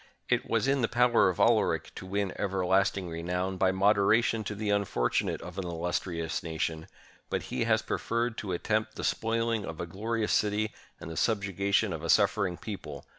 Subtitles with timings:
[0.29, 4.69] It was in the power of Alaric to win everlasting renown by moderation to the
[4.69, 6.87] unfor tunate of an illustrious nation;
[7.29, 11.55] but he has preferred to attempt the spoiling of a glorious city and the subju
[11.55, 13.05] gation of a suffering people!